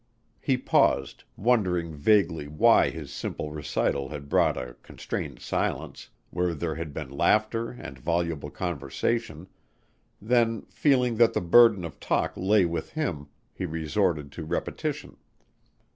He 0.39 0.57
paused, 0.57 1.25
wondering 1.37 1.93
vaguely 1.93 2.47
why 2.47 2.89
his 2.89 3.13
simple 3.13 3.51
recital 3.51 4.09
had 4.09 4.29
brought 4.29 4.57
a 4.57 4.75
constrained 4.81 5.39
silence, 5.41 6.09
where 6.31 6.55
there 6.55 6.73
had 6.73 6.91
been 6.91 7.11
laughter 7.11 7.69
and 7.69 7.99
voluble 7.99 8.49
conversation, 8.49 9.47
then 10.19 10.63
feeling 10.63 11.17
that 11.17 11.33
the 11.33 11.39
burden 11.41 11.85
of 11.85 11.99
talk 11.99 12.33
lay 12.35 12.65
with 12.65 12.93
him, 12.93 13.27
he 13.53 13.67
resorted 13.67 14.31
to 14.31 14.43
repetition. 14.43 15.17